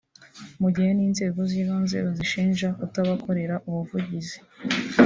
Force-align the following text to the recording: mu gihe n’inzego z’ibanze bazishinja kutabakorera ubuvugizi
mu 0.61 0.69
gihe 0.75 0.89
n’inzego 0.97 1.39
z’ibanze 1.49 1.97
bazishinja 2.05 2.67
kutabakorera 2.77 3.55
ubuvugizi 3.69 4.37